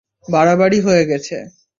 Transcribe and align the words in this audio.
বাড়াবাড়ি 0.27 0.79
হয়ে 0.81 1.03
গেছে। 1.05 1.37